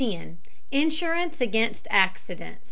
[0.71, 2.57] INSURANCE AGAINST ACCIDENT.